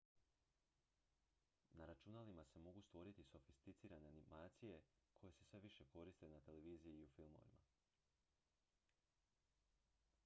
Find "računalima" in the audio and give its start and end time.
1.85-2.45